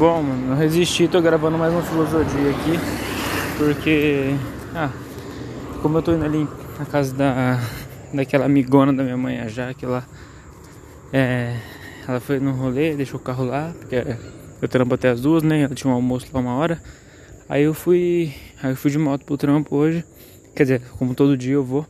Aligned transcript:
Bom, 0.00 0.22
mano, 0.22 0.46
não 0.46 0.56
resisti, 0.56 1.06
tô 1.06 1.20
gravando 1.20 1.58
mais 1.58 1.74
uma 1.74 1.82
filosofia 1.82 2.50
aqui, 2.52 2.72
porque, 3.58 4.34
ah, 4.74 4.90
como 5.82 5.98
eu 5.98 6.02
tô 6.02 6.14
indo 6.14 6.24
ali 6.24 6.48
na 6.78 6.86
casa 6.86 7.14
da, 7.14 7.60
daquela 8.10 8.46
amigona 8.46 8.94
da 8.94 9.02
minha 9.02 9.18
mãe, 9.18 9.40
a 9.40 9.46
Jaque 9.46 9.84
lá, 9.84 10.02
é, 11.12 11.54
ela 12.08 12.18
foi 12.18 12.40
no 12.40 12.52
rolê, 12.52 12.96
deixou 12.96 13.20
o 13.20 13.22
carro 13.22 13.44
lá, 13.44 13.74
porque 13.78 13.96
eu 14.62 14.68
trampo 14.68 14.94
até 14.94 15.10
as 15.10 15.20
duas, 15.20 15.42
né, 15.42 15.64
ela 15.64 15.74
tinha 15.74 15.92
um 15.92 15.94
almoço 15.94 16.28
lá 16.32 16.40
uma 16.40 16.54
hora, 16.54 16.80
aí 17.46 17.64
eu 17.64 17.74
fui, 17.74 18.32
aí 18.62 18.70
eu 18.70 18.76
fui 18.76 18.90
de 18.90 18.96
moto 18.96 19.26
pro 19.26 19.36
trampo 19.36 19.76
hoje, 19.76 20.02
quer 20.56 20.62
dizer, 20.62 20.82
como 20.98 21.14
todo 21.14 21.36
dia 21.36 21.56
eu 21.56 21.62
vou, 21.62 21.86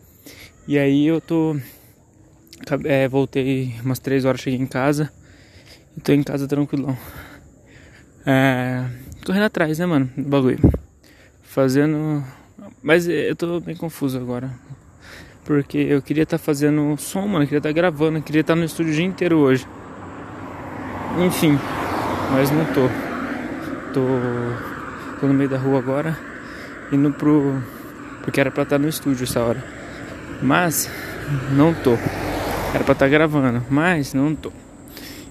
e 0.67 0.77
aí 0.81 1.07
eu 1.07 1.21
tô, 1.21 1.57
é, 2.87 3.07
voltei 3.07 3.73
umas 3.85 4.01
três 4.01 4.25
horas, 4.25 4.41
cheguei 4.41 4.59
em 4.59 4.67
casa, 4.67 5.13
e 5.97 6.01
tô 6.01 6.13
em 6.13 6.25
casa 6.25 6.49
tranquilão. 6.49 6.99
É, 8.27 8.85
correndo 9.25 9.45
atrás, 9.45 9.79
né, 9.79 9.87
mano? 9.87 10.11
Do 10.17 10.29
bagulho. 10.29 10.59
Fazendo. 11.43 12.23
Mas 12.83 13.09
eu 13.09 13.35
tô 13.35 13.61
bem 13.61 13.75
confuso 13.77 14.19
agora. 14.19 14.51
Porque 15.45 15.79
eu 15.79 16.03
queria 16.03 16.23
estar 16.23 16.39
tá 16.39 16.45
fazendo 16.45 16.97
som, 16.99 17.27
mano. 17.27 17.45
Eu 17.45 17.47
queria 17.49 17.59
estar 17.59 17.71
tá 17.71 17.75
gravando. 17.75 18.19
Eu 18.19 18.23
queria 18.23 18.43
estar 18.43 18.55
tá 18.55 18.59
no 18.59 18.65
estúdio 18.65 18.93
o 18.93 18.97
dia 18.97 19.05
inteiro 19.05 19.39
hoje. 19.39 19.67
Enfim. 21.27 21.59
Mas 22.33 22.51
não 22.51 22.65
tô. 22.67 22.89
Tô. 23.93 25.21
Tô 25.21 25.27
no 25.27 25.35
meio 25.35 25.51
da 25.51 25.59
rua 25.59 25.79
agora. 25.79 26.17
Indo 26.93 27.13
pro. 27.13 27.63
Porque 28.23 28.41
era 28.41 28.51
pra 28.51 28.63
estar 28.63 28.79
no 28.79 28.89
estúdio 28.89 29.25
essa 29.25 29.41
hora. 29.41 29.65
Mas. 30.43 30.91
Não 31.53 31.75
tô. 31.75 31.93
Era 32.75 32.85
pra 32.85 32.93
estar 32.93 33.09
gravando. 33.09 33.65
Mas 33.69 34.15
não 34.15 34.35
tô. 34.35 34.53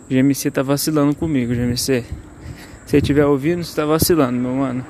GMC 0.10 0.52
tá 0.52 0.64
vacilando 0.64 1.16
comigo, 1.16 1.54
GMC. 1.54 2.04
Se 2.90 2.98
estiver 2.98 3.24
ouvindo, 3.24 3.64
você 3.64 3.76
tá 3.76 3.86
vacilando, 3.86 4.40
meu 4.40 4.52
mano. 4.52 4.84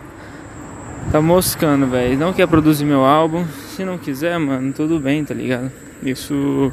Tá 1.12 1.20
moscando, 1.20 1.86
velho. 1.86 2.18
Não 2.18 2.32
quer 2.32 2.48
produzir 2.48 2.86
meu 2.86 3.04
álbum. 3.04 3.46
Se 3.76 3.84
não 3.84 3.98
quiser, 3.98 4.40
mano, 4.40 4.72
tudo 4.72 5.02
bem, 5.02 5.26
tá 5.26 5.34
ligado? 5.34 5.70
Isso. 6.02 6.72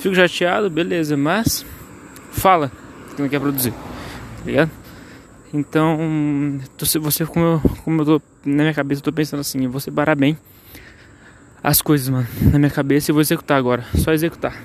Fico 0.00 0.12
chateado, 0.12 0.68
beleza, 0.68 1.16
mas. 1.16 1.64
Fala 2.32 2.72
que 3.14 3.22
não 3.22 3.28
quer 3.28 3.38
produzir, 3.38 3.70
tá 3.70 4.44
ligado? 4.44 4.70
Então, 5.54 6.58
você, 6.98 7.24
como 7.24 7.46
eu, 7.46 7.62
como 7.84 8.02
eu 8.02 8.04
tô 8.04 8.22
na 8.44 8.64
minha 8.64 8.74
cabeça, 8.74 8.98
eu 8.98 9.04
tô 9.04 9.12
pensando 9.12 9.38
assim, 9.38 9.62
eu 9.62 9.70
vou 9.70 9.80
separar 9.80 10.16
bem 10.16 10.36
as 11.62 11.80
coisas, 11.80 12.08
mano, 12.08 12.26
na 12.50 12.58
minha 12.58 12.72
cabeça 12.72 13.12
e 13.12 13.12
vou 13.12 13.20
executar 13.20 13.56
agora, 13.56 13.84
só 13.94 14.12
executar, 14.12 14.60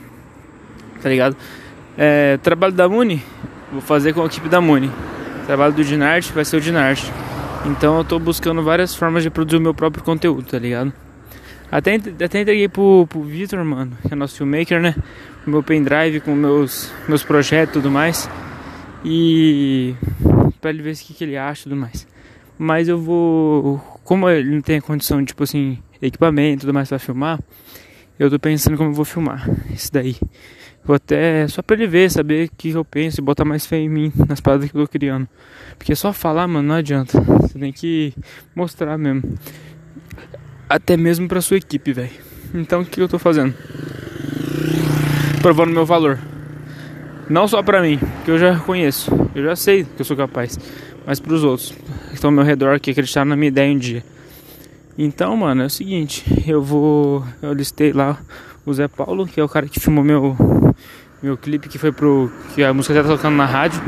tá 1.00 1.10
ligado? 1.10 1.38
É, 1.96 2.38
trabalho 2.38 2.74
da 2.74 2.90
Muni, 2.90 3.22
vou 3.72 3.82
fazer 3.82 4.14
com 4.14 4.24
a 4.24 4.26
equipe 4.26 4.50
da 4.50 4.60
Muni. 4.60 4.92
Trabalho 5.46 5.74
do 5.74 5.84
Dinarte 5.84 6.34
vai 6.34 6.44
ser 6.44 6.58
o 6.58 6.62
Dinarte. 6.62 7.12
Então 7.66 7.98
eu 7.98 8.04
tô 8.04 8.20
buscando 8.20 8.64
várias 8.64 8.96
formas 8.96 9.24
de 9.24 9.30
produzir 9.30 9.58
o 9.58 9.62
meu 9.62 9.74
próprio 9.74 10.04
conteúdo, 10.04 10.44
tá 10.44 10.60
ligado? 10.60 10.94
Até, 11.72 11.96
até 11.96 12.42
entreguei 12.42 12.68
pro, 12.68 13.08
pro 13.08 13.24
Vitor, 13.24 13.64
mano, 13.66 13.98
que 14.02 14.14
é 14.14 14.16
nosso 14.16 14.38
filmmaker, 14.38 14.80
né? 14.80 14.96
O 15.46 15.50
meu 15.50 15.64
pendrive 15.64 16.20
com 16.20 16.36
meus, 16.36 16.92
meus 17.08 17.24
projetos 17.24 17.72
e 17.72 17.74
tudo 17.74 17.92
mais. 17.92 18.30
E 19.04 19.96
pra 20.62 20.70
ele 20.70 20.82
ver 20.82 20.94
o 20.94 20.98
que, 20.98 21.14
que 21.14 21.24
ele 21.24 21.38
acha 21.38 21.62
e 21.62 21.64
tudo 21.64 21.76
mais. 21.76 22.08
Mas 22.58 22.88
eu 22.88 23.00
vou. 23.00 23.78
Como 24.04 24.30
ele 24.30 24.50
não 24.50 24.62
tem 24.62 24.78
a 24.78 24.82
condição 24.82 25.24
tipo 25.26 25.44
assim, 25.44 25.80
equipamento 26.02 26.58
e 26.58 26.62
tudo 26.62 26.74
mais 26.74 26.90
pra 26.90 27.00
filmar, 27.00 27.40
eu 28.18 28.30
tô 28.30 28.40
pensando 28.40 28.78
como 28.78 28.92
eu 28.92 28.94
vou 28.94 29.06
filmar 29.06 29.48
isso 29.72 29.92
daí. 29.92 30.16
Vou 30.86 30.96
até 30.96 31.48
só 31.48 31.64
pra 31.64 31.76
ele 31.76 31.88
ver, 31.88 32.12
saber 32.12 32.48
o 32.48 32.52
que 32.56 32.70
eu 32.70 32.86
penso 32.86 33.20
e 33.20 33.24
botar 33.24 33.44
mais 33.44 33.66
fé 33.66 33.78
em 33.78 33.90
mim 33.90 34.14
nas 34.30 34.40
paradas 34.40 34.70
que 34.70 34.78
eu 34.78 34.86
tô 34.86 34.92
criando. 34.92 35.28
Porque 35.78 35.96
só 35.96 36.14
falar, 36.14 36.48
mano, 36.48 36.68
não 36.68 36.76
adianta. 36.76 37.20
Você 37.42 37.58
tem 37.58 37.74
que 37.74 38.14
mostrar 38.56 38.96
mesmo. 38.98 39.24
Até 40.70 40.96
mesmo 40.96 41.28
pra 41.28 41.42
sua 41.42 41.58
equipe, 41.58 41.92
velho. 41.92 42.12
Então 42.54 42.82
o 42.82 42.86
que 42.86 43.02
eu 43.02 43.10
tô 43.10 43.18
fazendo? 43.18 43.56
Provando 45.42 45.72
meu 45.72 45.86
valor. 45.86 46.20
Não 47.28 47.48
só 47.48 47.64
pra 47.64 47.82
mim, 47.82 48.00
que 48.24 48.30
eu 48.30 48.38
já 48.38 48.60
conheço. 48.60 49.12
Eu 49.34 49.44
já 49.44 49.56
sei 49.56 49.84
que 49.84 50.02
eu 50.02 50.06
sou 50.06 50.16
capaz. 50.16 50.60
Mas 51.06 51.20
pros 51.20 51.44
outros 51.44 51.72
que 52.10 52.14
estão 52.14 52.30
ao 52.30 52.36
meu 52.36 52.44
redor, 52.44 52.80
que 52.80 52.92
acreditaram 52.92 53.30
na 53.30 53.36
minha 53.36 53.48
ideia 53.48 53.74
um 53.74 53.78
dia. 53.78 54.04
Então, 54.98 55.36
mano, 55.36 55.64
é 55.64 55.66
o 55.66 55.70
seguinte. 55.70 56.24
Eu 56.48 56.62
vou. 56.62 57.26
Eu 57.42 57.54
listei 57.54 57.92
lá 57.92 58.20
o 58.66 58.74
Zé 58.74 58.88
Paulo, 58.88 59.26
que 59.26 59.40
é 59.40 59.44
o 59.44 59.50
cara 59.50 59.68
que 59.68 59.80
filmou 59.80 60.04
meu 60.04 60.36
meu 61.26 61.36
clipe 61.36 61.68
que 61.68 61.80
foi 61.80 61.92
pro 61.92 62.32
que 62.54 62.64
a 62.64 62.72
música 62.72 63.02
tá 63.02 63.10
tocando 63.10 63.36
na 63.36 63.46
rádio. 63.46 63.82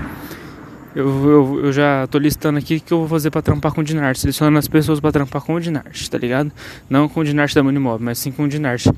Eu, 0.96 1.06
eu, 1.06 1.66
eu 1.66 1.72
já 1.72 2.08
tô 2.08 2.18
listando 2.18 2.58
aqui 2.58 2.78
o 2.78 2.82
que 2.82 2.92
eu 2.92 2.98
vou 2.98 3.08
fazer 3.08 3.30
para 3.30 3.44
trampar 3.44 3.72
com 3.72 3.82
o 3.82 3.84
Dinarte, 3.84 4.20
selecionando 4.20 4.58
as 4.58 4.68
pessoas 4.68 5.00
para 5.00 5.12
trampar 5.12 5.44
com 5.44 5.54
o 5.54 5.60
Dinarte, 5.60 6.10
tá 6.10 6.18
ligado? 6.18 6.52
Não 6.90 7.08
com 7.08 7.20
o 7.20 7.24
Dinarte 7.24 7.54
da 7.54 7.62
Monimob, 7.62 8.04
mas 8.04 8.18
sim 8.18 8.32
com 8.32 8.46
o 8.46 8.48
Dinarte. 8.48 8.92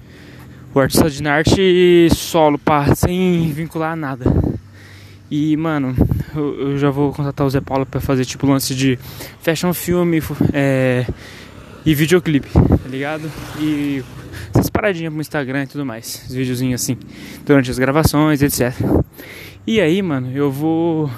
O 0.74 0.80
artista 0.80 1.10
Dinarte 1.10 2.08
solo, 2.16 2.58
pá, 2.58 2.96
sem 2.96 3.52
vincular 3.52 3.92
a 3.92 3.96
nada. 3.98 4.26
E, 5.30 5.58
mano, 5.58 5.94
eu, 6.34 6.62
eu, 6.62 6.78
já 6.78 6.90
vou 6.90 7.12
contratar 7.12 7.46
o 7.46 7.50
Zé 7.50 7.60
Paulo 7.60 7.86
pra 7.86 8.00
fazer 8.00 8.24
tipo 8.24 8.48
lance 8.48 8.74
de 8.74 8.98
fashion 9.42 9.74
filme 9.74 10.24
é, 10.54 11.06
e 11.86 11.94
videoclipe, 11.94 12.50
tá 12.54 12.88
ligado? 12.88 13.30
E 13.60 14.02
essas 14.60 14.70
paradinhas 14.70 15.12
pro 15.12 15.22
Instagram 15.22 15.64
e 15.64 15.68
tudo 15.68 15.86
mais. 15.86 16.26
Os 16.28 16.34
videozinhos 16.34 16.82
assim, 16.82 16.98
durante 17.46 17.72
as 17.72 17.80
gravações, 17.80 18.42
etc. 18.42 18.74
E 19.66 19.80
aí, 19.80 20.02
mano, 20.02 20.32
eu 20.34 20.52
vou. 20.52 21.10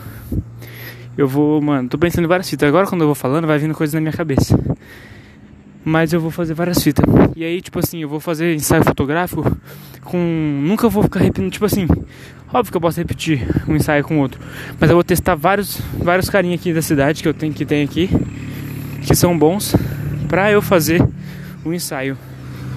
Eu 1.18 1.28
vou, 1.28 1.62
mano, 1.62 1.90
tô 1.90 1.98
pensando 1.98 2.26
em 2.26 2.28
várias 2.28 2.50
fitas. 2.50 2.68
Agora 2.68 2.88
quando 2.88 3.02
eu 3.02 3.08
vou 3.08 3.16
falando, 3.16 3.46
vai 3.46 3.58
vindo 3.60 3.74
coisa 3.74 3.98
na 3.98 4.02
minha 4.02 4.14
cabeça. 4.14 4.58
Mas 5.84 6.14
eu 6.14 6.22
vou 6.22 6.32
fazer 6.32 6.54
várias 6.54 6.82
fitas. 6.82 7.04
E 7.36 7.44
aí, 7.44 7.60
tipo 7.62 7.80
assim, 7.80 8.02
eu 8.02 8.10
vou 8.10 8.20
fazer 8.20 8.54
ensaio 8.54 8.84
fotográfico 8.84 9.44
com. 10.04 10.18
Nunca 10.64 10.88
vou 10.88 11.04
ficar 11.04 11.20
repetindo, 11.20 11.52
tipo 11.52 11.66
assim. 11.66 11.88
Óbvio 12.54 12.72
que 12.72 12.78
eu 12.78 12.82
posso 12.82 13.00
repetir 13.00 13.48
um 13.68 13.76
ensaio 13.76 14.04
com 14.04 14.20
outro. 14.20 14.40
Mas 14.80 14.90
eu 14.90 14.96
vou 14.96 15.04
testar 15.04 15.36
vários, 15.36 15.80
vários 15.98 16.30
carinhos 16.30 16.60
aqui 16.60 16.74
da 16.74 16.82
cidade 16.82 17.24
que 17.24 17.28
eu 17.28 17.34
tenho 17.34 17.54
que 17.54 17.66
tem 17.66 17.84
aqui. 17.84 18.10
Que 19.02 19.16
são 19.16 19.38
bons. 19.38 19.76
Pra 20.28 20.52
eu 20.52 20.62
fazer 20.62 21.02
o 21.64 21.74
ensaio. 21.74 22.18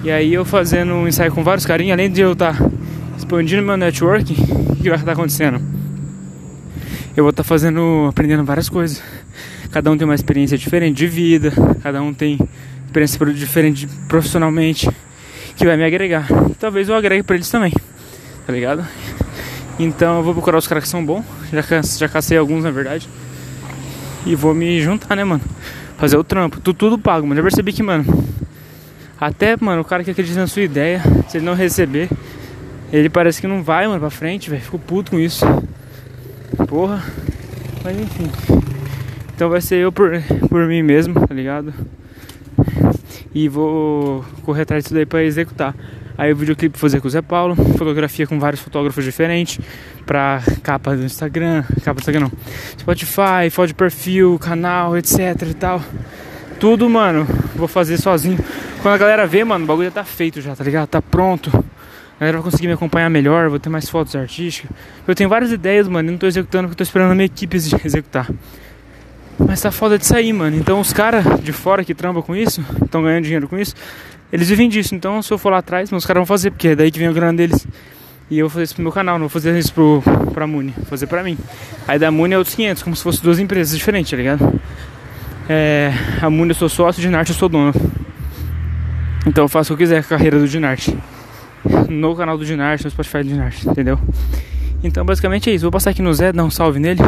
E 0.05 0.11
aí 0.11 0.35
eu 0.35 0.45
fazendo 0.45 0.93
um 0.93 1.07
ensaio 1.07 1.31
com 1.31 1.43
vários 1.43 1.65
carinhos, 1.65 1.93
além 1.93 2.11
de 2.11 2.21
eu 2.21 2.33
estar 2.33 2.55
tá 2.55 2.69
expandindo 3.17 3.63
meu 3.63 3.75
network, 3.75 4.35
o 4.69 4.75
que 4.75 4.87
vai 4.87 4.99
estar 4.99 5.13
acontecendo? 5.13 5.59
Eu 7.17 7.23
vou 7.23 7.31
estar 7.31 7.41
tá 7.41 7.43
fazendo, 7.43 8.05
aprendendo 8.07 8.43
várias 8.43 8.69
coisas. 8.69 9.01
Cada 9.71 9.89
um 9.89 9.97
tem 9.97 10.05
uma 10.05 10.13
experiência 10.13 10.59
diferente 10.59 10.95
de 10.95 11.07
vida, 11.07 11.51
cada 11.81 12.03
um 12.03 12.13
tem 12.13 12.37
experiência 12.85 13.25
diferente 13.33 13.87
profissionalmente, 14.07 14.87
que 15.55 15.65
vai 15.65 15.75
me 15.75 15.83
agregar. 15.83 16.27
Talvez 16.59 16.87
eu 16.87 16.93
agregue 16.93 17.23
para 17.23 17.37
eles 17.37 17.49
também, 17.49 17.73
tá 18.45 18.53
ligado? 18.53 18.85
Então 19.79 20.17
eu 20.17 20.23
vou 20.23 20.33
procurar 20.33 20.59
os 20.59 20.67
caras 20.67 20.83
que 20.83 20.89
são 20.89 21.03
bons, 21.03 21.25
já, 21.51 21.81
já 21.81 22.07
cacei 22.07 22.37
alguns 22.37 22.63
na 22.63 22.69
verdade. 22.69 23.09
E 24.23 24.35
vou 24.35 24.53
me 24.53 24.79
juntar, 24.79 25.15
né, 25.15 25.23
mano? 25.23 25.41
Fazer 25.97 26.15
o 26.15 26.23
trampo. 26.23 26.59
Tudo, 26.61 26.75
tudo 26.75 26.99
pago, 26.99 27.25
mas 27.25 27.37
já 27.37 27.41
percebi 27.41 27.73
que, 27.73 27.81
mano, 27.81 28.05
até, 29.19 29.55
mano, 29.59 29.81
o 29.81 29.85
cara 29.85 30.03
que 30.03 30.11
acredita 30.11 30.39
na 30.39 30.47
sua 30.47 30.63
ideia, 30.63 31.01
se 31.27 31.37
ele 31.37 31.45
não 31.45 31.53
receber, 31.53 32.09
ele 32.91 33.09
parece 33.09 33.41
que 33.41 33.47
não 33.47 33.63
vai, 33.63 33.87
mano, 33.87 33.99
pra 33.99 34.09
frente, 34.09 34.49
velho. 34.49 34.61
Fico 34.61 34.79
puto 34.79 35.11
com 35.11 35.19
isso. 35.19 35.45
Porra. 36.67 37.03
Mas 37.83 37.99
enfim. 37.99 38.31
Então 39.35 39.49
vai 39.49 39.61
ser 39.61 39.75
eu 39.75 39.91
por, 39.91 40.11
por 40.49 40.65
mim 40.67 40.81
mesmo, 40.81 41.13
tá 41.27 41.33
ligado? 41.33 41.73
E 43.33 43.49
vou 43.49 44.23
correr 44.43 44.61
atrás 44.61 44.83
disso 44.83 44.93
daí 44.93 45.05
pra 45.05 45.23
executar. 45.23 45.75
Aí 46.17 46.31
o 46.31 46.35
videoclipe 46.35 46.79
fazer 46.79 47.01
com 47.01 47.07
o 47.07 47.11
Zé 47.11 47.21
Paulo, 47.21 47.55
fotografia 47.77 48.25
com 48.25 48.39
vários 48.39 48.61
fotógrafos 48.61 49.03
diferentes, 49.03 49.59
pra 50.05 50.41
capa 50.63 50.95
do 50.95 51.03
Instagram, 51.03 51.63
capa 51.83 51.95
do 51.95 51.99
Instagram 51.99 52.21
não, 52.21 52.31
Spotify, 52.79 53.49
foto 53.51 53.67
de 53.67 53.73
perfil, 53.73 54.39
canal, 54.39 54.97
etc 54.97 55.41
e 55.49 55.53
tal. 55.53 55.81
Tudo, 56.59 56.89
mano, 56.89 57.27
vou 57.55 57.67
fazer 57.67 57.97
sozinho. 57.97 58.39
Quando 58.81 58.95
a 58.95 58.97
galera 58.97 59.27
vê, 59.27 59.43
mano, 59.43 59.65
o 59.65 59.67
bagulho 59.67 59.87
já 59.87 59.95
tá 59.95 60.03
feito 60.03 60.39
já, 60.41 60.55
tá 60.55 60.63
ligado? 60.63 60.87
Tá 60.87 61.01
pronto. 61.01 61.49
A 62.15 62.19
galera 62.19 62.37
vai 62.37 62.49
conseguir 62.49 62.67
me 62.67 62.73
acompanhar 62.73 63.09
melhor, 63.09 63.49
vou 63.49 63.59
ter 63.59 63.69
mais 63.69 63.89
fotos 63.89 64.15
artísticas. 64.15 64.71
Eu 65.05 65.13
tenho 65.13 65.29
várias 65.29 65.51
ideias, 65.51 65.87
mano, 65.87 66.07
e 66.07 66.11
não 66.11 66.17
tô 66.17 66.25
executando 66.25 66.67
porque 66.67 66.73
eu 66.73 66.77
tô 66.77 66.83
esperando 66.83 67.11
a 67.11 67.15
minha 67.15 67.25
equipe 67.25 67.57
executar. 67.83 68.29
Mas 69.37 69.61
tá 69.61 69.69
foda 69.69 69.97
de 69.97 70.05
sair, 70.05 70.31
mano. 70.31 70.55
Então 70.55 70.79
os 70.79 70.93
caras 70.93 71.25
de 71.41 71.51
fora 71.51 71.83
que 71.83 71.93
trampam 71.93 72.21
com 72.21 72.33
isso, 72.35 72.63
estão 72.83 73.03
ganhando 73.03 73.23
dinheiro 73.23 73.49
com 73.49 73.57
isso, 73.57 73.75
eles 74.31 74.47
vivem 74.47 74.69
disso. 74.69 74.95
Então 74.95 75.21
se 75.21 75.31
eu 75.31 75.37
for 75.37 75.49
lá 75.49 75.57
atrás, 75.57 75.91
os 75.91 76.05
caras 76.05 76.21
vão 76.21 76.25
fazer, 76.25 76.51
porque 76.51 76.69
é 76.69 76.75
daí 76.75 76.89
que 76.89 76.99
vem 76.99 77.09
o 77.09 77.13
grana 77.13 77.37
deles. 77.37 77.67
E 78.31 78.39
eu 78.39 78.45
vou 78.47 78.49
fazer 78.49 78.63
isso 78.63 78.75
pro 78.75 78.83
meu 78.83 78.91
canal, 78.93 79.15
não 79.15 79.27
vou 79.27 79.29
fazer 79.29 79.57
isso 79.59 79.73
pro, 79.73 80.01
pra 80.33 80.47
Muni, 80.47 80.73
vou 80.75 80.85
fazer 80.85 81.05
pra 81.05 81.21
mim. 81.21 81.37
Aí 81.87 81.99
da 81.99 82.09
Muni 82.09 82.33
é 82.33 82.37
outros 82.37 82.55
500, 82.55 82.81
como 82.81 82.95
se 82.95 83.03
fossem 83.03 83.21
duas 83.21 83.39
empresas 83.39 83.77
diferentes, 83.77 84.09
tá 84.09 84.17
ligado? 84.17 84.59
É, 85.47 85.91
a 86.21 86.29
Muni 86.29 86.51
eu 86.51 86.55
sou 86.55 86.67
sócio, 86.67 86.99
de 86.99 87.07
Dinarte 87.07 87.31
eu 87.31 87.37
sou 87.37 87.47
dono. 87.47 87.71
Então 89.27 89.43
eu 89.43 89.47
faço 89.47 89.73
o 89.73 89.77
que 89.77 89.83
quiser 89.83 90.01
com 90.03 90.13
a 90.13 90.17
carreira 90.17 90.39
do 90.39 90.47
Dinarte. 90.47 90.97
No 91.89 92.15
canal 92.15 92.37
do 92.37 92.45
Dinarte, 92.45 92.83
no 92.83 92.89
Spotify 92.89 93.17
do 93.19 93.29
Dinarte, 93.29 93.67
entendeu? 93.67 93.99
Então 94.83 95.05
basicamente 95.05 95.49
é 95.49 95.53
isso. 95.53 95.63
Vou 95.63 95.71
passar 95.71 95.91
aqui 95.91 96.01
no 96.01 96.13
Zé, 96.13 96.31
dar 96.31 96.43
um 96.43 96.49
salve 96.49 96.79
nele. 96.79 97.01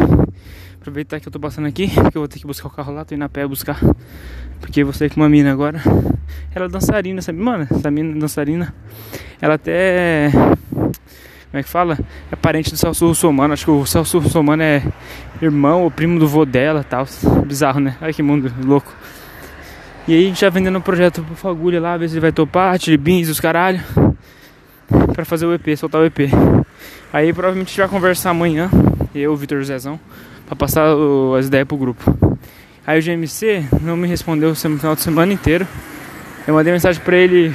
Aproveitar 0.80 1.20
que 1.20 1.28
eu 1.28 1.32
tô 1.32 1.40
passando 1.40 1.66
aqui, 1.66 1.88
porque 1.88 2.16
eu 2.16 2.22
vou 2.22 2.28
ter 2.28 2.38
que 2.38 2.46
buscar 2.46 2.68
o 2.68 2.70
carro 2.70 2.92
lá, 2.92 3.04
tô 3.04 3.14
indo 3.14 3.24
a 3.24 3.28
pé 3.28 3.46
buscar. 3.46 3.80
Porque 4.60 4.84
você 4.84 5.08
com 5.08 5.20
uma 5.20 5.28
mina 5.28 5.52
agora. 5.52 5.80
Ela 6.54 6.66
é 6.66 6.68
dançarina, 6.68 7.20
sabe? 7.20 7.38
Mano, 7.38 7.66
essa 7.70 7.90
mina 7.90 8.16
é 8.16 8.18
dançarina. 8.18 8.74
Ela 9.40 9.54
até. 9.54 10.30
Como 11.50 11.60
é 11.60 11.62
que 11.62 11.68
fala? 11.68 11.98
É 12.30 12.36
parente 12.36 12.70
do 12.70 12.76
Celso 12.76 13.06
Russomano. 13.06 13.54
Acho 13.54 13.64
que 13.64 13.70
o 13.70 13.86
Celso 13.86 14.18
Russomano 14.18 14.62
é 14.62 14.82
irmão 15.40 15.82
ou 15.82 15.90
primo 15.90 16.18
do 16.18 16.28
vô 16.28 16.44
dela 16.44 16.84
tal. 16.84 17.06
Bizarro, 17.46 17.80
né? 17.80 17.96
Olha 18.02 18.12
que 18.12 18.22
mundo 18.22 18.52
louco. 18.64 18.92
E 20.06 20.14
aí 20.14 20.24
a 20.24 20.28
gente 20.28 20.40
tá 20.40 20.48
vendendo 20.48 20.78
um 20.78 20.80
projeto 20.80 21.22
pro 21.22 21.34
Fagulha 21.34 21.80
lá, 21.80 21.96
ver 21.96 22.08
se 22.08 22.14
ele 22.14 22.20
vai 22.20 22.32
topar, 22.32 22.78
Tilibins, 22.78 23.28
os 23.28 23.40
caralho. 23.40 23.80
Pra 25.12 25.24
fazer 25.24 25.46
o 25.46 25.52
EP, 25.52 25.76
soltar 25.76 26.00
o 26.00 26.04
EP. 26.04 26.30
Aí 27.12 27.32
provavelmente 27.32 27.68
a 27.68 27.70
gente 27.70 27.80
vai 27.80 27.88
conversar 27.88 28.30
amanhã, 28.30 28.70
eu, 29.14 29.34
Vitor 29.36 29.62
Zezão, 29.62 29.98
pra 30.46 30.56
passar 30.56 30.86
as 31.38 31.46
ideias 31.46 31.66
pro 31.66 31.76
grupo. 31.76 32.38
Aí 32.86 32.98
o 32.98 33.02
GMC 33.02 33.66
não 33.82 33.96
me 33.96 34.08
respondeu 34.08 34.50
no 34.50 34.54
final 34.54 34.94
de 34.94 35.02
semana 35.02 35.32
inteiro. 35.32 35.66
Eu 36.46 36.54
mandei 36.54 36.72
mensagem 36.72 37.02
pra 37.02 37.16
ele, 37.16 37.52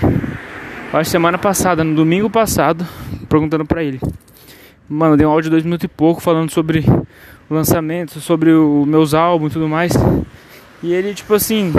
acho 0.93 1.09
semana 1.09 1.37
passada, 1.39 1.83
no 1.83 1.95
domingo 1.95 2.29
passado, 2.29 2.85
perguntando 3.33 3.65
pra 3.65 3.83
ele. 3.83 3.99
Mano, 4.87 5.17
dei 5.17 5.25
um 5.25 5.31
áudio 5.31 5.45
de 5.45 5.49
dois 5.49 5.63
minutos 5.63 5.85
e 5.85 5.87
pouco 5.87 6.21
falando 6.21 6.51
sobre 6.51 6.85
o 7.49 7.53
lançamento, 7.53 8.19
sobre 8.19 8.51
os 8.51 8.87
meus 8.87 9.15
álbuns 9.15 9.51
e 9.51 9.53
tudo 9.53 9.67
mais. 9.67 9.91
E 10.83 10.93
ele, 10.93 11.15
tipo 11.15 11.33
assim, 11.33 11.73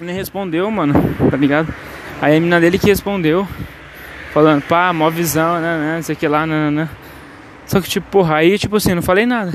nem 0.00 0.14
respondeu, 0.14 0.70
mano, 0.70 0.94
tá 1.28 1.36
ligado? 1.36 1.74
Aí 2.22 2.36
a 2.36 2.40
menina 2.40 2.60
dele 2.60 2.78
que 2.78 2.86
respondeu, 2.86 3.48
falando, 4.32 4.62
pá, 4.62 4.92
mó 4.92 5.10
visão, 5.10 5.60
né, 5.60 5.76
né, 5.76 5.96
não 5.96 6.02
sei 6.02 6.14
o 6.14 6.18
que 6.18 6.28
lá, 6.28 6.46
né, 6.46 6.70
né. 6.70 6.88
Só 7.66 7.80
que, 7.80 7.88
tipo, 7.88 8.06
porra, 8.08 8.36
aí, 8.36 8.56
tipo 8.56 8.76
assim, 8.76 8.94
não 8.94 9.02
falei 9.02 9.26
nada. 9.26 9.50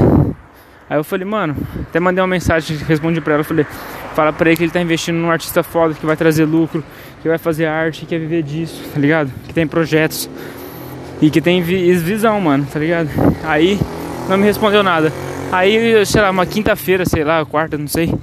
Aí 0.90 0.98
eu 0.98 1.04
falei, 1.04 1.26
mano, 1.26 1.56
até 1.82 2.00
mandei 2.00 2.22
uma 2.22 2.28
mensagem, 2.28 2.76
respondi 2.78 3.22
pra 3.22 3.36
ela, 3.36 3.44
falei, 3.44 3.66
fala 4.14 4.34
pra 4.34 4.50
ele 4.50 4.58
que 4.58 4.64
ele 4.64 4.72
tá 4.72 4.82
investindo 4.82 5.16
num 5.16 5.32
artista 5.32 5.64
foda, 5.64 5.94
que 5.94 6.06
vai 6.06 6.18
trazer 6.18 6.44
lucro, 6.44 6.84
que 7.22 7.30
vai 7.30 7.38
fazer 7.38 7.68
arte, 7.68 8.02
que 8.02 8.08
quer 8.08 8.20
viver 8.20 8.44
disso, 8.44 8.84
tá 8.94 9.00
ligado? 9.00 9.32
Que 9.48 9.54
tem 9.54 9.66
projetos 9.66 10.30
e 11.22 11.30
que 11.30 11.42
tem 11.42 11.62
visão, 11.62 12.40
mano, 12.42 12.68
tá 12.72 12.80
ligado? 12.80 13.10
Aí 13.44 13.80
não 14.30 14.38
me 14.38 14.44
respondeu 14.46 14.84
nada. 14.84 15.12
Aí, 15.52 16.06
sei 16.06 16.22
lá, 16.22 16.32
uma 16.32 16.46
quinta-feira, 16.46 17.06
sei 17.06 17.24
lá, 17.24 17.46
quarta, 17.46 17.78
não 17.78 17.88
sei. 17.88 18.14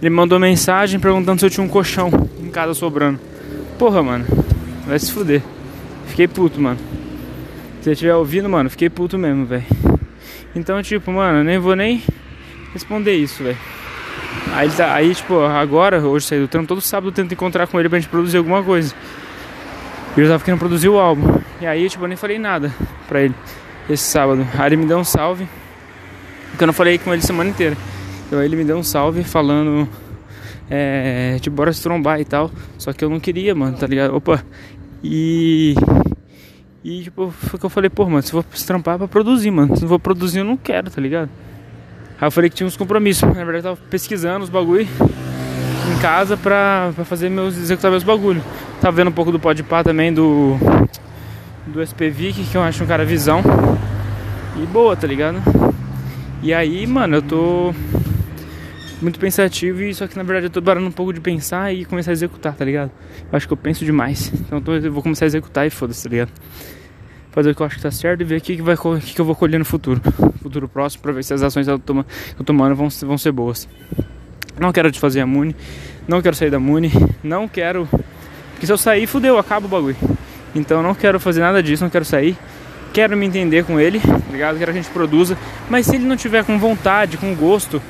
Ele 0.00 0.10
mandou 0.10 0.38
mensagem 0.38 0.98
perguntando 0.98 1.38
se 1.38 1.46
eu 1.46 1.50
tinha 1.50 1.64
um 1.64 1.68
colchão 1.68 2.10
em 2.42 2.48
casa 2.48 2.74
sobrando. 2.74 3.20
Porra, 3.78 4.02
mano. 4.02 4.24
Vai 4.86 4.98
se 4.98 5.12
fuder. 5.12 5.42
Fiquei 6.06 6.26
puto, 6.26 6.60
mano. 6.60 6.78
Se 7.78 7.84
você 7.84 7.92
estiver 7.92 8.14
ouvindo, 8.14 8.48
mano, 8.48 8.68
fiquei 8.68 8.90
puto 8.90 9.16
mesmo, 9.16 9.46
velho. 9.46 9.64
Então, 10.54 10.82
tipo, 10.82 11.12
mano, 11.12 11.44
nem 11.44 11.58
vou 11.58 11.76
nem 11.76 12.02
responder 12.72 13.14
isso, 13.14 13.42
velho. 13.42 13.58
Aí, 14.52 14.68
tá, 14.70 14.94
aí, 14.94 15.14
tipo, 15.14 15.40
agora, 15.40 16.00
hoje 16.00 16.26
saí 16.26 16.40
do 16.40 16.48
trampo, 16.48 16.66
todo 16.66 16.80
sábado 16.80 17.08
eu 17.08 17.12
tento 17.12 17.32
encontrar 17.32 17.66
com 17.66 17.78
ele 17.78 17.88
pra 17.88 17.98
gente 17.98 18.10
produzir 18.10 18.38
alguma 18.38 18.62
coisa. 18.62 18.94
E 20.16 20.20
eu 20.20 20.28
tava 20.28 20.42
querendo 20.42 20.58
produzir 20.58 20.88
o 20.88 20.98
álbum. 20.98 21.39
E 21.60 21.66
aí, 21.66 21.88
tipo, 21.88 22.04
eu 22.04 22.08
nem 22.08 22.16
falei 22.16 22.38
nada 22.38 22.72
pra 23.06 23.20
ele 23.20 23.34
esse 23.88 24.04
sábado. 24.04 24.46
Aí 24.58 24.68
ele 24.68 24.76
me 24.76 24.86
deu 24.86 24.98
um 24.98 25.04
salve. 25.04 25.46
Porque 26.50 26.64
eu 26.64 26.66
não 26.66 26.74
falei 26.74 26.98
com 26.98 27.12
ele 27.12 27.22
semana 27.22 27.50
inteira. 27.50 27.76
Então 28.26 28.42
ele 28.42 28.56
me 28.56 28.64
deu 28.64 28.76
um 28.76 28.82
salve 28.82 29.22
falando. 29.24 29.88
É, 30.70 31.36
tipo, 31.40 31.56
bora 31.56 31.72
se 31.72 31.82
trombar 31.82 32.20
e 32.20 32.24
tal. 32.24 32.50
Só 32.78 32.92
que 32.92 33.04
eu 33.04 33.10
não 33.10 33.20
queria, 33.20 33.54
mano, 33.54 33.76
tá 33.76 33.86
ligado? 33.86 34.14
Opa! 34.14 34.42
E. 35.02 35.74
E 36.82 37.02
tipo, 37.02 37.30
foi 37.30 37.58
que 37.58 37.66
eu 37.66 37.70
falei, 37.70 37.90
pô, 37.90 38.06
mano, 38.06 38.22
se 38.22 38.32
eu 38.32 38.40
vou 38.40 38.44
se 38.54 38.66
trampar 38.66 38.94
é 38.94 38.98
pra 38.98 39.08
produzir, 39.08 39.50
mano. 39.50 39.76
Se 39.76 39.82
não 39.82 39.88
vou 39.88 39.98
produzir, 39.98 40.38
eu 40.38 40.44
não 40.44 40.56
quero, 40.56 40.90
tá 40.90 41.00
ligado? 41.00 41.28
Aí 42.18 42.26
eu 42.26 42.30
falei 42.30 42.48
que 42.48 42.56
tinha 42.56 42.66
uns 42.66 42.76
compromissos. 42.76 43.22
Na 43.22 43.44
verdade, 43.44 43.66
eu 43.66 43.74
tava 43.74 43.88
pesquisando 43.90 44.44
os 44.44 44.50
bagulho 44.50 44.88
em 45.90 46.00
casa 46.00 46.36
pra, 46.36 46.92
pra 46.94 47.04
fazer 47.04 47.28
meus. 47.28 47.56
executar 47.56 47.90
meus 47.90 48.02
bagulho. 48.02 48.42
Tava 48.80 48.96
vendo 48.96 49.08
um 49.08 49.12
pouco 49.12 49.30
do 49.30 49.38
Podpah 49.38 49.84
também, 49.84 50.12
do. 50.12 50.56
Do 51.66 51.82
SPVIC, 51.82 52.44
que 52.50 52.56
eu 52.56 52.62
acho 52.62 52.82
um 52.82 52.86
cara 52.86 53.04
visão. 53.04 53.42
E 54.56 54.66
boa, 54.66 54.96
tá 54.96 55.06
ligado? 55.06 55.40
E 56.42 56.54
aí, 56.54 56.86
mano, 56.86 57.16
eu 57.16 57.22
tô 57.22 57.74
muito 59.00 59.18
pensativo 59.18 59.82
e 59.82 59.94
só 59.94 60.06
que 60.06 60.16
na 60.16 60.22
verdade 60.22 60.46
eu 60.46 60.50
tô 60.50 60.60
parando 60.60 60.86
um 60.86 60.92
pouco 60.92 61.12
de 61.12 61.20
pensar 61.20 61.72
e 61.72 61.84
começar 61.84 62.10
a 62.10 62.12
executar, 62.12 62.54
tá 62.54 62.64
ligado? 62.64 62.90
Eu 63.30 63.36
acho 63.36 63.46
que 63.46 63.52
eu 63.52 63.56
penso 63.56 63.84
demais. 63.84 64.32
Então 64.34 64.58
eu, 64.58 64.62
tô, 64.62 64.74
eu 64.74 64.92
vou 64.92 65.02
começar 65.02 65.24
a 65.24 65.28
executar 65.28 65.66
e 65.66 65.70
foda-se, 65.70 66.02
tá 66.02 66.10
ligado? 66.10 66.32
Fazer 67.30 67.50
o 67.50 67.54
que 67.54 67.62
eu 67.62 67.66
acho 67.66 67.76
que 67.76 67.82
tá 67.82 67.90
certo 67.90 68.22
e 68.22 68.24
ver 68.24 68.38
o 68.38 68.40
que, 68.40 68.56
que, 68.56 68.62
vai, 68.62 68.76
que, 68.76 69.14
que 69.14 69.20
eu 69.20 69.24
vou 69.24 69.34
colher 69.34 69.58
no 69.58 69.64
futuro. 69.64 70.00
Futuro 70.42 70.68
próximo, 70.68 71.02
pra 71.02 71.12
ver 71.12 71.22
se 71.22 71.32
as 71.32 71.42
ações 71.42 71.66
que 71.66 71.72
eu 71.72 71.78
tô, 71.78 72.04
tô 72.36 72.44
tomando 72.44 72.74
vão, 72.74 72.88
vão 72.88 73.18
ser 73.18 73.32
boas. 73.32 73.68
Não 74.58 74.72
quero 74.72 74.90
desfazer 74.90 75.20
a 75.20 75.26
Muni, 75.26 75.54
não 76.08 76.20
quero 76.20 76.34
sair 76.34 76.50
da 76.50 76.58
Muni, 76.58 76.90
não 77.22 77.46
quero. 77.46 77.88
Porque 78.52 78.66
se 78.66 78.72
eu 78.72 78.76
sair, 78.76 79.06
fudeu, 79.06 79.38
acaba 79.38 79.66
o 79.66 79.68
bagulho. 79.68 79.96
Então 80.54 80.82
não 80.82 80.94
quero 80.94 81.20
fazer 81.20 81.40
nada 81.40 81.62
disso, 81.62 81.82
não 81.82 81.90
quero 81.90 82.04
sair. 82.04 82.36
Quero 82.92 83.16
me 83.16 83.24
entender 83.24 83.64
com 83.64 83.78
ele, 83.78 84.00
tá 84.00 84.32
ligado? 84.32 84.58
Quero 84.58 84.72
que 84.72 84.78
a 84.78 84.82
gente 84.82 84.92
produza. 84.92 85.38
Mas 85.68 85.86
se 85.86 85.94
ele 85.94 86.04
não 86.04 86.16
tiver 86.16 86.44
com 86.44 86.58
vontade, 86.58 87.16
com 87.16 87.34
gosto, 87.34 87.80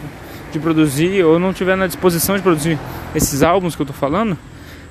de 0.53 0.59
produzir 0.59 1.25
ou 1.25 1.39
não 1.39 1.53
tiver 1.53 1.77
na 1.77 1.87
disposição 1.87 2.37
de 2.37 2.43
produzir 2.43 2.79
esses 3.15 3.43
álbuns 3.43 3.77
que 3.77 3.83
eu 3.83 3.87
tô 3.87 3.93
falando, 3.93 4.37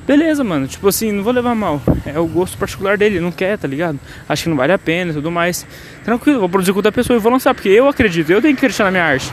beleza, 0.07 0.43
mano. 0.43 0.67
Tipo 0.67 0.87
assim, 0.87 1.11
não 1.11 1.23
vou 1.23 1.33
levar 1.33 1.53
mal. 1.53 1.81
É 2.05 2.19
o 2.19 2.25
gosto 2.25 2.57
particular 2.57 2.97
dele, 2.97 3.19
não 3.19 3.31
quer, 3.31 3.57
tá 3.57 3.67
ligado? 3.67 3.99
Acho 4.27 4.43
que 4.43 4.49
não 4.49 4.57
vale 4.57 4.73
a 4.73 4.77
pena 4.77 5.11
e 5.11 5.13
tudo 5.13 5.29
mais. 5.29 5.65
Tranquilo, 6.03 6.39
vou 6.39 6.49
produzir 6.49 6.71
com 6.71 6.79
outra 6.79 6.91
pessoa 6.91 7.17
e 7.17 7.19
vou 7.19 7.31
lançar, 7.31 7.53
porque 7.53 7.69
eu 7.69 7.87
acredito, 7.87 8.31
eu 8.31 8.41
tenho 8.41 8.55
que 8.55 8.59
acreditar 8.59 8.85
na 8.85 8.91
minha 8.91 9.03
arte, 9.03 9.31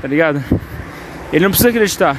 tá 0.00 0.08
ligado? 0.08 0.42
Ele 1.32 1.42
não 1.42 1.50
precisa 1.50 1.70
acreditar, 1.70 2.16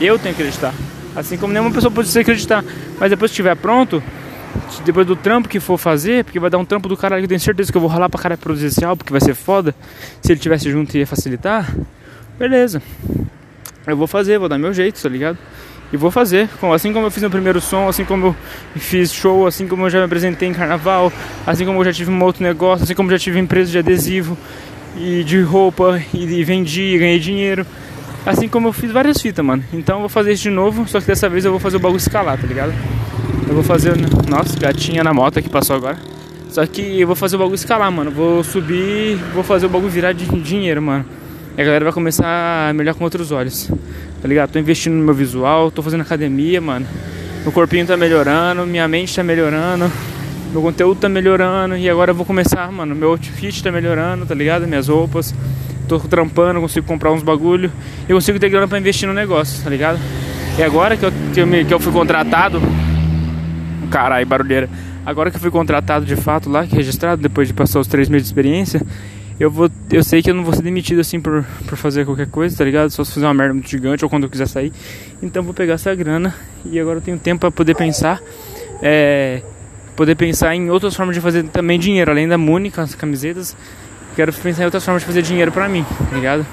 eu 0.00 0.18
tenho 0.18 0.34
que 0.34 0.42
acreditar. 0.42 0.74
Assim 1.14 1.36
como 1.36 1.52
nenhuma 1.52 1.70
pessoa 1.70 1.90
pode 1.90 2.18
acreditar. 2.18 2.64
Mas 2.98 3.10
depois 3.10 3.30
que 3.30 3.34
estiver 3.34 3.54
pronto, 3.54 4.02
depois 4.84 5.06
do 5.06 5.14
trampo 5.14 5.48
que 5.48 5.60
for 5.60 5.76
fazer, 5.76 6.24
porque 6.24 6.40
vai 6.40 6.48
dar 6.48 6.58
um 6.58 6.64
trampo 6.64 6.88
do 6.88 6.96
caralho, 6.96 7.24
eu 7.24 7.28
tenho 7.28 7.40
certeza 7.40 7.70
que 7.70 7.76
eu 7.76 7.80
vou 7.80 7.90
ralar 7.90 8.08
pra 8.08 8.20
cara 8.20 8.38
álbum, 8.84 8.96
porque 8.96 9.12
vai 9.12 9.20
ser 9.20 9.34
foda. 9.34 9.74
Se 10.20 10.32
ele 10.32 10.40
tivesse 10.40 10.70
junto 10.70 10.96
ia 10.96 11.06
facilitar 11.06 11.74
beleza. 12.38 12.82
Eu 13.86 13.96
vou 13.96 14.06
fazer, 14.06 14.38
vou 14.38 14.48
dar 14.48 14.58
meu 14.58 14.72
jeito, 14.72 15.00
tá 15.00 15.08
ligado? 15.08 15.38
E 15.92 15.96
vou 15.96 16.10
fazer, 16.10 16.48
assim 16.74 16.92
como 16.92 17.06
eu 17.06 17.10
fiz 17.10 17.20
meu 17.20 17.30
primeiro 17.30 17.60
som, 17.60 17.86
assim 17.86 18.04
como 18.04 18.28
eu 18.28 18.36
fiz 18.76 19.12
show, 19.12 19.46
assim 19.46 19.68
como 19.68 19.84
eu 19.84 19.90
já 19.90 19.98
me 19.98 20.04
apresentei 20.06 20.48
em 20.48 20.52
carnaval, 20.52 21.12
assim 21.46 21.66
como 21.66 21.80
eu 21.80 21.84
já 21.84 21.92
tive 21.92 22.10
um 22.10 22.22
outro 22.22 22.42
negócio, 22.42 22.84
assim 22.84 22.94
como 22.94 23.10
eu 23.10 23.18
já 23.18 23.22
tive 23.22 23.38
empresa 23.38 23.70
de 23.70 23.78
adesivo 23.78 24.36
e 24.96 25.22
de 25.22 25.40
roupa 25.42 26.02
e 26.14 26.42
vendi, 26.44 26.96
ganhei 26.98 27.18
dinheiro. 27.18 27.66
Assim 28.24 28.48
como 28.48 28.68
eu 28.68 28.72
fiz 28.72 28.90
várias 28.90 29.20
fitas, 29.20 29.44
mano. 29.44 29.62
Então 29.72 29.96
eu 29.96 30.00
vou 30.00 30.08
fazer 30.08 30.32
isso 30.32 30.44
de 30.44 30.50
novo, 30.50 30.88
só 30.88 31.00
que 31.00 31.06
dessa 31.06 31.28
vez 31.28 31.44
eu 31.44 31.50
vou 31.50 31.60
fazer 31.60 31.76
o 31.76 31.80
bagulho 31.80 31.98
escalar, 31.98 32.40
tá 32.40 32.46
ligado? 32.46 32.72
Eu 33.48 33.54
vou 33.54 33.62
fazer. 33.62 33.94
Nossa, 34.28 34.58
gatinha 34.58 35.02
na 35.02 35.12
moto 35.12 35.40
que 35.42 35.48
passou 35.48 35.76
agora. 35.76 35.98
Só 36.48 36.66
que 36.66 37.00
eu 37.00 37.06
vou 37.06 37.16
fazer 37.16 37.36
o 37.36 37.38
bagulho 37.38 37.54
escalar, 37.54 37.90
mano. 37.90 38.10
Vou 38.10 38.44
subir, 38.44 39.16
vou 39.34 39.42
fazer 39.42 39.66
o 39.66 39.68
bagulho 39.68 39.90
virar 39.90 40.12
de 40.12 40.26
dinheiro, 40.26 40.82
mano. 40.82 41.04
E 41.56 41.60
a 41.60 41.64
galera 41.64 41.84
vai 41.84 41.92
começar 41.92 42.68
a 42.68 42.72
me 42.72 42.80
olhar 42.80 42.94
com 42.94 43.04
outros 43.04 43.32
olhos. 43.32 43.70
Tá 44.20 44.28
ligado? 44.28 44.52
Tô 44.52 44.58
investindo 44.58 44.94
no 44.94 45.02
meu 45.02 45.14
visual, 45.14 45.70
tô 45.70 45.82
fazendo 45.82 46.02
academia, 46.02 46.60
mano. 46.60 46.86
Meu 47.42 47.50
corpinho 47.52 47.86
tá 47.86 47.96
melhorando, 47.96 48.64
minha 48.66 48.86
mente 48.86 49.16
tá 49.16 49.22
melhorando, 49.22 49.90
meu 50.52 50.62
conteúdo 50.62 51.00
tá 51.00 51.08
melhorando. 51.08 51.76
E 51.76 51.88
agora 51.88 52.10
eu 52.10 52.14
vou 52.14 52.24
começar, 52.24 52.70
mano. 52.70 52.94
Meu 52.94 53.10
outfit 53.10 53.62
tá 53.62 53.72
melhorando, 53.72 54.26
tá 54.26 54.34
ligado? 54.34 54.66
Minhas 54.66 54.88
roupas. 54.88 55.34
Tô 55.88 55.98
trampando, 55.98 56.60
consigo 56.60 56.86
comprar 56.86 57.12
uns 57.12 57.22
bagulho. 57.22 57.72
E 58.08 58.12
consigo 58.12 58.38
ter 58.38 58.48
grana 58.48 58.68
pra 58.68 58.78
investir 58.78 59.08
no 59.08 59.14
negócio, 59.14 59.62
tá 59.64 59.70
ligado? 59.70 59.98
E 60.58 60.62
agora 60.62 60.96
que 60.96 61.04
eu, 61.04 61.12
que 61.32 61.40
eu, 61.40 61.46
me, 61.46 61.64
que 61.64 61.72
eu 61.72 61.80
fui 61.80 61.92
contratado. 61.92 62.60
Caralho, 63.92 64.26
barulheira. 64.26 64.70
Agora 65.04 65.30
que 65.30 65.36
eu 65.36 65.40
fui 65.40 65.50
contratado 65.50 66.06
de 66.06 66.16
fato 66.16 66.48
lá, 66.48 66.62
registrado, 66.62 67.20
depois 67.20 67.46
de 67.46 67.52
passar 67.52 67.78
os 67.78 67.86
três 67.86 68.08
meses 68.08 68.26
de 68.26 68.32
experiência, 68.32 68.80
eu 69.38 69.50
vou 69.50 69.70
eu 69.90 70.02
sei 70.02 70.22
que 70.22 70.30
eu 70.30 70.34
não 70.34 70.42
vou 70.42 70.54
ser 70.54 70.62
demitido 70.62 71.00
assim 71.00 71.20
por, 71.20 71.44
por 71.68 71.76
fazer 71.76 72.06
qualquer 72.06 72.26
coisa, 72.28 72.56
tá 72.56 72.64
ligado? 72.64 72.88
Só 72.88 73.04
se 73.04 73.12
fazer 73.12 73.26
uma 73.26 73.34
merda 73.34 73.52
muito 73.52 73.68
gigante 73.68 74.02
ou 74.02 74.08
quando 74.08 74.24
eu 74.24 74.30
quiser 74.30 74.48
sair. 74.48 74.72
Então 75.22 75.42
vou 75.42 75.52
pegar 75.52 75.74
essa 75.74 75.94
grana 75.94 76.34
e 76.64 76.80
agora 76.80 76.98
eu 76.98 77.02
tenho 77.02 77.18
tempo 77.18 77.40
para 77.40 77.50
poder 77.50 77.74
pensar 77.74 78.18
é, 78.80 79.42
poder 79.94 80.14
pensar 80.14 80.54
em 80.54 80.70
outras 80.70 80.96
formas 80.96 81.14
de 81.14 81.20
fazer 81.20 81.44
também 81.44 81.78
dinheiro, 81.78 82.10
além 82.10 82.26
da 82.26 82.38
Muni, 82.38 82.72
as 82.74 82.94
camisetas. 82.94 83.54
Quero 84.16 84.32
pensar 84.32 84.62
em 84.62 84.64
outras 84.64 84.82
formas 84.82 85.02
de 85.02 85.06
fazer 85.06 85.20
dinheiro 85.20 85.52
pra 85.52 85.68
mim, 85.68 85.84
tá 86.08 86.16
ligado? 86.16 86.46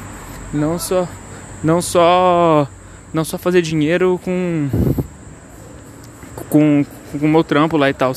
Não 0.53 0.77
só 0.77 1.08
não 1.63 1.81
só 1.81 2.67
não 3.13 3.24
só 3.24 3.38
fazer 3.38 3.62
dinheiro 3.62 4.19
com 4.25 4.67
com 6.50 6.86
com 7.18 7.25
o 7.25 7.30
meu 7.30 7.44
trampo 7.44 7.78
lá 7.78 7.89
e 7.89 7.94
tal. 7.94 8.13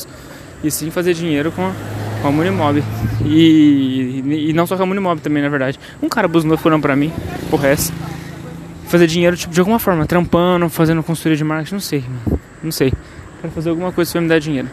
E 0.63 0.71
sim 0.71 0.91
fazer 0.91 1.13
dinheiro 1.13 1.51
com 1.51 1.71
com 2.23 2.29
a 2.29 2.31
Munimob. 2.31 2.81
E, 3.25 4.23
e 4.49 4.53
não 4.53 4.65
só 4.65 4.77
com 4.77 4.83
a 4.83 4.85
Munimob 4.85 5.19
também, 5.19 5.43
na 5.43 5.49
verdade. 5.49 5.77
Um 6.01 6.07
cara 6.07 6.27
buzinou 6.27 6.57
falando 6.57 6.81
pra 6.81 6.95
mim, 6.95 7.11
porra 7.49 7.67
é 7.67 7.71
essa. 7.73 7.93
Fazer 8.87 9.07
dinheiro, 9.07 9.35
tipo, 9.35 9.53
de 9.53 9.59
alguma 9.59 9.77
forma, 9.77 10.05
trampando, 10.05 10.69
fazendo 10.69 11.03
consultoria 11.03 11.35
de 11.35 11.43
marketing, 11.43 11.73
não 11.73 11.81
sei. 11.81 12.03
Não 12.63 12.71
sei. 12.71 12.93
Quero 13.41 13.53
fazer 13.53 13.69
alguma 13.69 13.91
coisa 13.91 14.11
que 14.11 14.19
me 14.19 14.27
dar 14.27 14.39
dinheiro. 14.39 14.69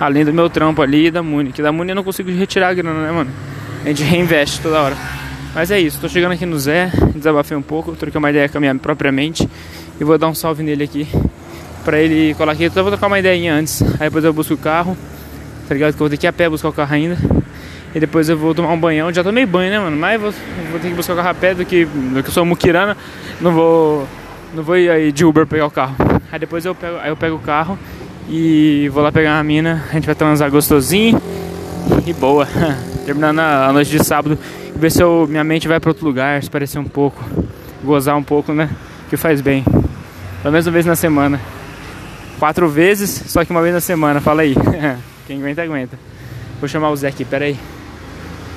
Além 0.00 0.24
do 0.24 0.32
meu 0.32 0.48
trampo 0.48 0.80
ali 0.80 1.06
e 1.06 1.10
da 1.10 1.22
Muni. 1.22 1.52
Que 1.52 1.60
da 1.60 1.70
Muni 1.70 1.90
eu 1.90 1.96
não 1.96 2.04
consigo 2.04 2.30
retirar 2.30 2.68
a 2.68 2.74
grana, 2.74 3.06
né, 3.06 3.12
mano? 3.12 3.30
A 3.84 3.88
gente 3.88 4.02
reinveste 4.04 4.60
toda 4.60 4.80
hora. 4.80 4.96
Mas 5.54 5.70
é 5.70 5.80
isso, 5.80 5.98
tô 5.98 6.08
chegando 6.08 6.32
aqui 6.32 6.44
no 6.44 6.58
Zé, 6.58 6.92
desabafei 7.14 7.56
um 7.56 7.62
pouco, 7.62 7.92
troquei 7.96 8.18
uma 8.18 8.28
ideia 8.28 8.46
com 8.46 8.58
a 8.58 8.60
minha 8.60 8.74
própria 8.74 9.10
mente 9.10 9.48
e 9.98 10.04
vou 10.04 10.18
dar 10.18 10.28
um 10.28 10.34
salve 10.34 10.62
nele 10.62 10.84
aqui 10.84 11.08
pra 11.86 12.00
ele 12.00 12.34
colar 12.34 12.52
aqui. 12.52 12.64
Eu 12.64 12.70
vou 12.72 12.88
trocar 12.88 13.06
uma 13.06 13.18
ideia 13.18 13.54
antes, 13.54 13.80
aí 13.80 14.08
depois 14.08 14.24
eu 14.24 14.32
busco 14.32 14.54
o 14.54 14.58
carro, 14.58 14.96
tá 15.68 15.74
ligado? 15.74 15.92
Que 15.92 15.94
eu 15.94 15.98
vou 16.00 16.10
ter 16.10 16.16
que 16.16 16.26
ir 16.26 16.28
a 16.28 16.32
pé 16.32 16.48
buscar 16.48 16.68
o 16.68 16.72
carro 16.72 16.92
ainda. 16.92 17.16
E 17.94 18.00
depois 18.00 18.28
eu 18.28 18.36
vou 18.36 18.52
tomar 18.52 18.72
um 18.72 18.78
banhão. 18.78 19.12
Já 19.12 19.22
tomei 19.22 19.46
banho, 19.46 19.70
né, 19.70 19.78
mano? 19.78 19.96
Mas 19.96 20.20
vou, 20.20 20.34
vou 20.72 20.80
ter 20.80 20.88
que 20.88 20.94
buscar 20.94 21.12
o 21.12 21.16
carro 21.16 21.28
a 21.28 21.34
pé 21.34 21.54
do 21.54 21.64
que, 21.64 21.84
do 21.84 22.22
que 22.22 22.28
eu 22.28 22.32
sou 22.32 22.44
muquirana. 22.44 22.96
Não 23.40 23.52
vou. 23.52 24.06
Não 24.52 24.62
vou 24.64 24.76
ir 24.76 24.90
aí 24.90 25.12
de 25.12 25.24
Uber 25.24 25.46
pegar 25.46 25.66
o 25.66 25.70
carro. 25.70 25.94
Aí 26.30 26.38
depois 26.38 26.64
eu 26.64 26.74
pego, 26.74 26.96
aí 27.00 27.08
eu 27.08 27.16
pego 27.16 27.36
o 27.36 27.38
carro 27.38 27.78
e 28.28 28.90
vou 28.92 29.02
lá 29.02 29.12
pegar 29.12 29.36
uma 29.36 29.44
mina. 29.44 29.84
A 29.88 29.94
gente 29.94 30.06
vai 30.06 30.14
transar 30.14 30.50
gostosinho 30.50 31.22
e 32.04 32.12
boa. 32.12 32.48
Terminando 33.06 33.38
a 33.38 33.72
noite 33.72 33.90
de 33.92 34.04
sábado 34.04 34.36
ver 34.74 34.90
se 34.90 35.00
eu, 35.00 35.26
minha 35.28 35.44
mente 35.44 35.68
vai 35.68 35.78
para 35.78 35.90
outro 35.90 36.04
lugar, 36.04 36.42
se 36.42 36.50
parecer 36.50 36.78
um 36.78 36.84
pouco, 36.84 37.24
gozar 37.82 38.16
um 38.16 38.22
pouco, 38.22 38.52
né? 38.52 38.68
Que 39.08 39.16
faz 39.16 39.40
bem. 39.40 39.64
Pelo 40.42 40.52
menos 40.52 40.66
uma 40.66 40.72
vez 40.72 40.84
na 40.84 40.96
semana. 40.96 41.40
Quatro 42.38 42.68
vezes, 42.68 43.10
só 43.26 43.44
que 43.44 43.50
uma 43.50 43.62
vez 43.62 43.74
na 43.74 43.80
semana, 43.80 44.20
fala 44.20 44.42
aí. 44.42 44.54
Quem 45.26 45.38
aguenta, 45.38 45.62
aguenta. 45.62 45.98
Vou 46.60 46.68
chamar 46.68 46.90
o 46.90 46.96
Zé 46.96 47.08
aqui, 47.08 47.24
pera 47.24 47.46
aí. 47.46 47.58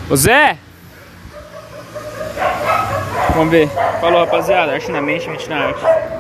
Ô 0.10 0.16
Zé! 0.16 0.58
Vamos 3.34 3.52
ver. 3.52 3.70
Falou 4.02 4.20
rapaziada, 4.20 4.74
arte 4.74 4.92
na 4.92 5.02
mente, 5.02 5.30
mente 5.30 5.48
na 5.50 5.68
arte. 5.68 6.19